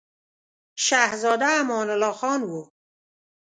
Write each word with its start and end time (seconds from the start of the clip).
شهزاده 0.85 1.47
امان 1.59 1.87
الله 1.93 2.13
خان 2.19 2.41
وو. 2.49 2.61